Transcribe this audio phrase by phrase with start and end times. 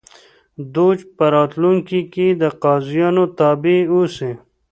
[0.73, 4.31] دوج په راتلونکي کې د قاضیانو تابع اوسي